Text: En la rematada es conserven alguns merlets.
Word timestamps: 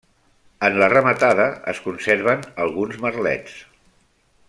En 0.69 0.77
la 0.83 0.87
rematada 0.93 1.45
es 1.73 1.81
conserven 1.89 2.49
alguns 2.65 2.99
merlets. 3.07 3.61